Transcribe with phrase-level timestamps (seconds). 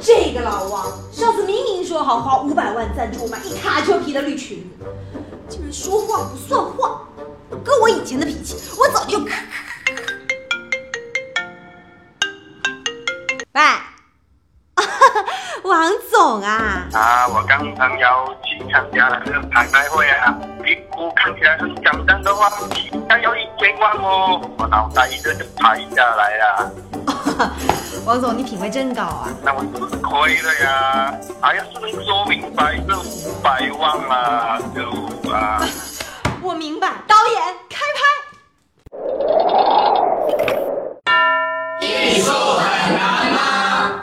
[0.00, 4.86] 这个老王上次明明说好花五百万赞助我买一卡车皮的绿裙子，
[5.48, 7.02] 竟然说话不算话。
[7.64, 9.18] 搁我以前的脾气，我早就……
[13.52, 13.62] 喂，
[15.64, 16.86] 王总啊！
[16.92, 22.48] 啊，我刚刚要去参加了那个拍卖会啊，屁股看起来很简单的话，
[22.92, 26.72] 应该要一千万哦，我脑袋一个就拍下来了。
[28.08, 29.28] 王总，你品味真高啊！
[29.42, 31.14] 那我是亏了呀！
[31.42, 34.58] 哎呀，是不是说明白这五百万嘛？
[34.74, 34.80] 就
[35.30, 35.60] 啊，
[36.40, 38.00] 我明白，导演开拍。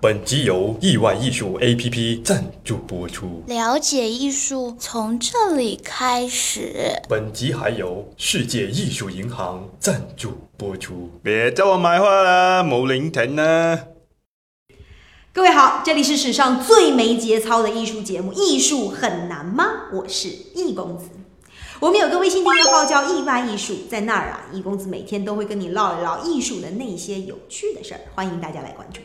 [0.00, 3.42] 本集由意外艺术 APP 赞助播出。
[3.46, 7.00] 了解艺术从这里开始。
[7.08, 11.10] 本集还由世界艺术银行赞助播出。
[11.22, 13.80] 别叫我买花了，冇零钱呢。
[15.32, 19.64] 各位好，这里是史上最没节操的艺术节目《艺术很难吗》？
[19.96, 21.10] 我是易公子。
[21.80, 29.00] 我们有个微信订阅号叫“意外艺术”，在那儿啊，易公子每天都会跟你唠一唠艺术的那些有趣的事儿，欢迎大家来关注。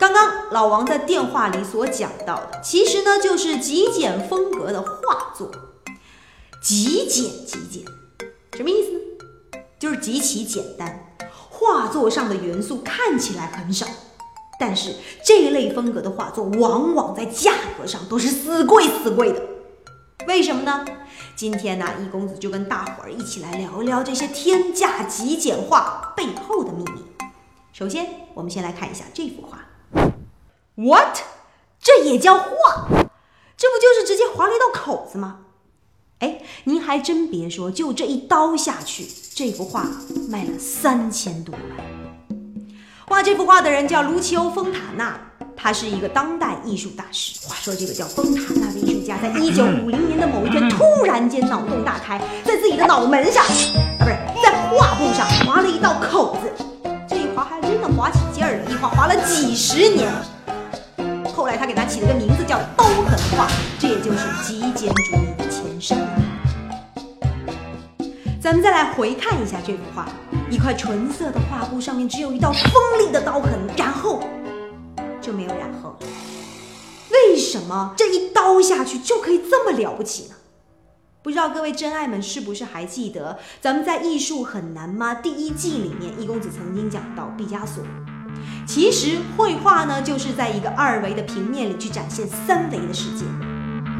[0.00, 5.50] 刚刚老王在电话里所讲到的，其实呢就是极简风格的画作。
[6.62, 7.84] 极简，极简，
[8.56, 9.60] 什么意思呢？
[9.78, 11.12] 就是极其简单，
[11.50, 13.86] 画作上的元素看起来很少，
[14.58, 19.42] 但是这一类风格的画作往往在价格上都是死贵死贵的。
[20.26, 20.82] 为什么呢？
[21.36, 27.02] 今天呢，易公子就跟大伙儿一起来聊一聊这些天价极简画背后的秘密。
[27.74, 29.66] 首先，我们先来看一下这幅画。
[30.80, 31.18] What？
[31.78, 32.86] 这也叫画？
[32.88, 35.40] 这不就是直接划了一道口子吗？
[36.20, 39.84] 哎，您还真别说，就这一刀下去，这幅画
[40.30, 42.40] 卖了三千多万。
[43.06, 45.20] 画这幅画的人叫卢奇欧·丰塔纳，
[45.54, 47.46] 他是一个当代艺术大师。
[47.46, 53.50] 话说这个叫丰塔纳的艺术家，在一九五零年的某一天，突然间脑洞大开，在自己的脑门上，啊，
[53.98, 56.64] 不是在画布上划了一道口子。
[57.06, 60.10] 这一划还真的划起劲儿了，一划划了几十年。
[61.70, 63.46] 给他起了个名字叫刀痕画，
[63.78, 66.20] 这也就是极简主义的前身了。
[68.40, 70.08] 咱们再来回看一下这幅画，
[70.50, 74.20] 一块纯色的画布上面只有一道锋利的刀痕，然后
[75.20, 75.98] 就没有然后了。
[77.12, 80.34] 为什么这一刀下去就可以这么了不起呢？
[81.22, 87.84] 不知道各位真爱们是不是还记得，咱们在《艺术很难吗》第一季里面，易公子曾经讲到毕加索。
[88.66, 93.24] 其实绘画呢，就是在一个二维的平面里去展现三维的世界。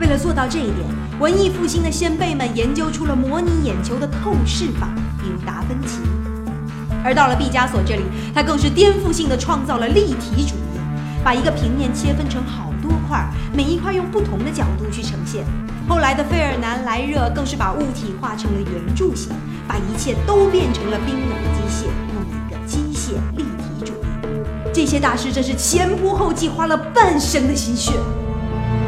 [0.00, 0.86] 为了做到这一点，
[1.18, 4.88] 文艺复兴的先辈们研究出了模拟眼球的透视法，
[5.20, 5.98] 比如达芬奇。
[7.04, 8.02] 而到了毕加索这里，
[8.34, 10.80] 他更是颠覆性的创造了立体主义，
[11.24, 15.44] 把一个平面切分成好多块，每一块用不同的角度去呈现。
[15.88, 19.32] 后来的费尔南莱热更是把物体画成了圆柱形，
[19.66, 21.88] 把一切都变成了冰冷的机械，
[23.10, 24.72] 用一个机械立体主义。
[24.72, 27.92] 这些大师真是前仆后继，花了半生的心血。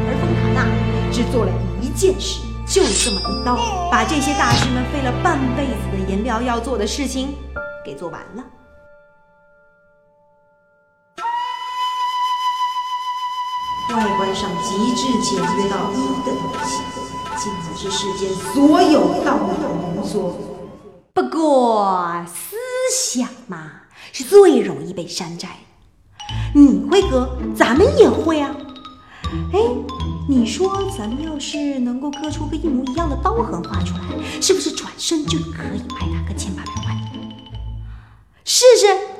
[0.05, 0.65] 而丰塔纳
[1.11, 1.51] 只做了
[1.81, 3.55] 一件事，就这么一刀，
[3.91, 7.35] 把这些大师们费了半辈子的颜料要做的事情
[7.85, 8.43] 给做完了。
[13.89, 16.81] 外观上极致简约到一的东西，
[17.37, 20.35] 竟然是世间所有道的浓缩。
[21.13, 22.55] 不过思
[22.91, 23.82] 想嘛，
[24.13, 25.49] 是最容易被山寨。
[26.53, 28.55] 你会割，咱们也会啊。
[29.51, 29.59] 哎，
[30.29, 34.01] 你说咱们要是能够割出个一模一样的刀痕画出来，
[34.39, 36.97] 是不是转身就可以卖它个千八百万？
[38.45, 39.12] 试试。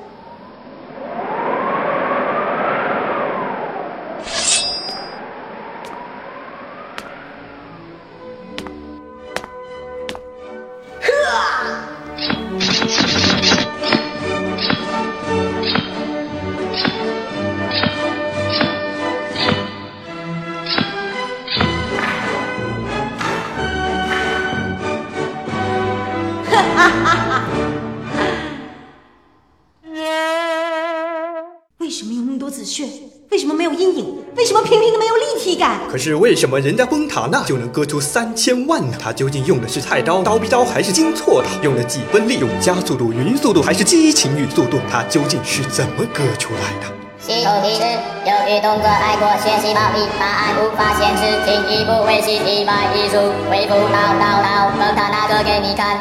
[31.79, 32.87] 为什么有那么多紫炫？
[33.29, 34.23] 为什么没有阴影？
[34.37, 35.79] 为什么平平的没有立体感？
[35.89, 38.97] 可是为什么人家崩塔纳就能割出三千万呢？
[39.01, 41.47] 他究竟用的是菜刀、刀逼刀还是金锉刀？
[41.61, 42.39] 用了几分力？
[42.39, 44.79] 用加速度、匀速度还是激情与速度？
[44.89, 46.85] 他究竟是怎么割出来的？
[47.19, 47.81] 系统提示：
[48.25, 53.17] 由于动作太过学习毛笔，答案无法显示，请一步维系意外艺术。
[53.49, 55.99] 回复刀刀刀，崩塔纳割给你看。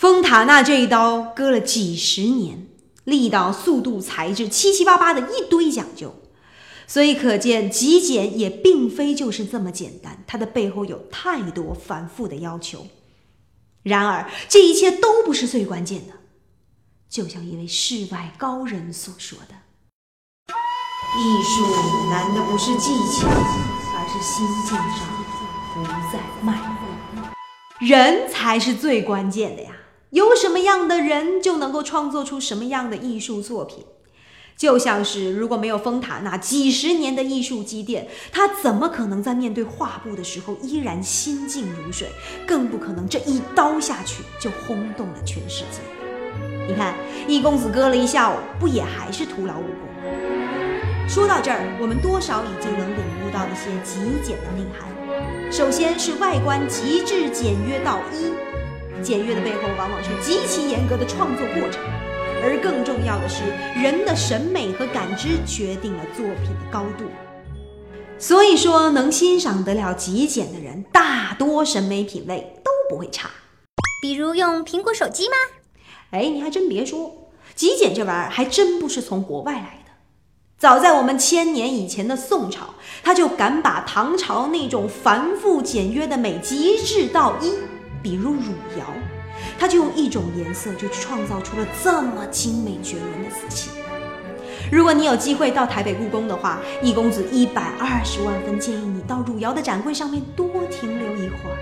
[0.00, 2.66] 丰塔纳这一刀割了几十年，
[3.04, 6.14] 力道、速度、材质，七七八八的一堆讲究。
[6.86, 12.86] 所以可见，极简也并非就是这么简单，它的背后有太多繁复的要求。
[13.82, 16.14] 然而，这一切都不是最关键的。
[17.10, 19.54] 就像一位世外高人所说的
[21.20, 21.60] ：“艺术
[22.08, 25.06] 难的不是技巧，而是心境上
[25.74, 26.86] 不再迈步。
[27.84, 29.69] 人才是最关键的呀！
[30.10, 33.84] 有什么样的人，就能够创作出什么样的艺术作品。”
[34.56, 42.08] 就像是如果没有丰塔那几十年的艺术积淀，他怎么可能在面对画布的时候依然心静如水？
[42.46, 45.80] 更不可能这一刀下去就轰动了全世界。
[46.68, 46.94] 你看，
[47.26, 49.88] 易公子割了一下午，不也还是徒劳无功？
[51.08, 55.50] 说到这儿，我们多少已经能领悟到一些极简的内涵。
[55.50, 58.30] 首先是外观极致简约到一，
[59.02, 61.80] 简约的背后往往是极其严格的创作过程。
[62.42, 63.42] 而更重要的是，
[63.78, 67.04] 人的审美和感知决定了作品的高度。
[68.18, 73.28] 所以说，能欣赏得了极简的人，大多审美品味都不会差。
[74.02, 75.34] 比如用苹果手机吗？
[76.12, 79.92] 哎，你还真别说，极简这玩意儿还真不是从国外来的。
[80.58, 87.52] 早在我们千年以前的宋朝，他就敢把唐朝那种繁复简约的美极致到一，
[88.02, 88.86] 比如汝窑。
[89.58, 93.70] 他就用一种颜色，就创造出了这么精美绝伦的瓷器。
[94.70, 101.56] 如果你有机会到台北故宫的话，易公子一百二十万分建议你到汝窑的展柜上面多停留一会儿。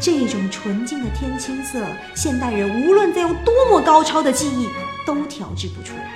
[0.00, 4.68] 这种纯净的天青色，现代人无论再用多么高超的技艺
[5.06, 6.10] 都调制不出来。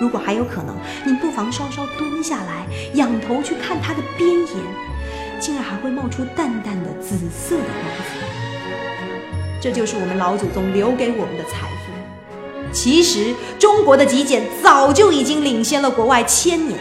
[0.00, 4.48] 如果还有可能，你不妨稍稍蹲下来，仰头去看它的边沿，
[5.38, 8.17] 竟然还会冒出淡淡的紫色的光。
[9.60, 12.72] 这就是我们老祖宗留给我们的财富。
[12.72, 16.78] 其实，中国的极简早就已经领先了国外千年，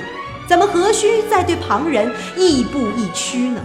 [0.47, 3.61] 咱们何须再对旁人亦步亦趋呢？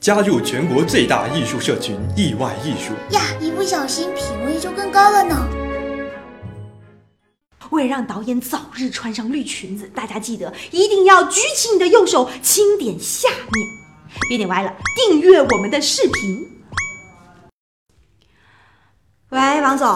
[0.00, 5.59] 加入全国最大艺术社群“意外艺术”呀，一不小心品味就更高了呢。
[7.70, 13.68] 为了让导演早日穿上绿裙子，大家记得一定要举起你的右手，轻点下面，
[14.28, 14.74] 别点歪了。
[14.96, 16.46] 订阅我们的视频。
[19.28, 19.86] 喂，王总，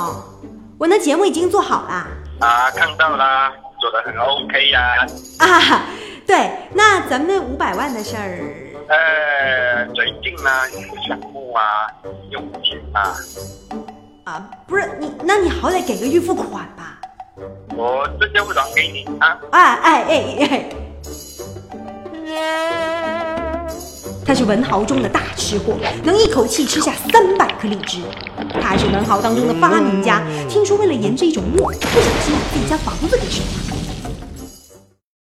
[0.79, 2.07] 我那节目已经做好了。
[2.41, 5.05] 啊，看到啦，做的很 OK 呀。
[5.39, 5.87] 啊，
[6.25, 8.39] 对，那咱们那五百万的事儿，
[8.89, 11.89] 呃，最近呢有个项目啊，
[12.31, 13.17] 用钱啊。
[14.25, 16.94] 啊，不是你，那你好歹给个预付款吧。
[17.77, 19.37] 我直接会转给你啊！
[19.51, 20.71] 哎哎哎哎！
[24.25, 28.03] 他是文豪中的大吃货，能一口气吃下三百颗荔枝。
[28.63, 33.74] 他是文豪当中的发明家，听说为了研制一种墨，不小心把自己家房子给烧了。